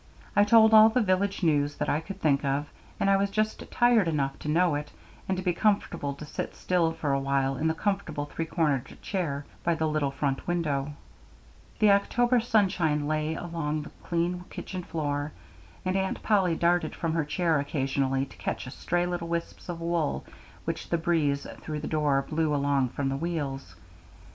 I 0.35 0.45
told 0.45 0.73
all 0.73 0.89
the 0.89 0.99
village 0.99 1.43
news 1.43 1.75
that 1.75 1.87
I 1.87 1.99
could 1.99 2.19
think 2.19 2.43
of, 2.43 2.67
and 2.99 3.07
I 3.07 3.17
was 3.17 3.29
just 3.29 3.69
tired 3.69 4.07
enough 4.07 4.39
to 4.39 4.47
know 4.49 4.73
it, 4.73 4.91
and 5.29 5.37
to 5.37 5.43
be 5.43 5.53
contented 5.53 6.17
to 6.17 6.25
sit 6.25 6.55
still 6.55 6.91
for 6.91 7.13
a 7.13 7.19
while 7.19 7.55
in 7.55 7.67
the 7.67 7.75
comfortable 7.75 8.25
three 8.25 8.47
cornered 8.47 8.99
chair 9.03 9.45
by 9.63 9.75
the 9.75 9.87
little 9.87 10.09
front 10.09 10.47
window. 10.47 10.93
The 11.77 11.91
October 11.91 12.39
sunshine 12.39 13.07
lay 13.07 13.35
along 13.35 13.83
the 13.83 13.91
clean 14.01 14.45
kitchen 14.49 14.81
floor, 14.81 15.33
and 15.85 15.95
Aunt 15.95 16.23
Polly 16.23 16.55
darted 16.55 16.95
from 16.95 17.13
her 17.13 17.23
chair 17.23 17.59
occasionally 17.59 18.25
to 18.25 18.37
catch 18.37 18.67
stray 18.69 19.05
little 19.05 19.27
wisps 19.27 19.69
of 19.69 19.81
wool 19.81 20.25
which 20.65 20.89
the 20.89 20.97
breeze 20.97 21.45
through 21.59 21.79
the 21.81 21.87
door 21.87 22.23
blew 22.27 22.55
along 22.55 22.89
from 22.89 23.09
the 23.09 23.17
wheels. 23.17 23.75